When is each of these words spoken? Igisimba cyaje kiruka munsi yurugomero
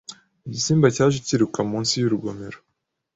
Igisimba 0.47 0.87
cyaje 0.95 1.17
kiruka 1.27 1.59
munsi 1.69 1.93
yurugomero 2.01 2.57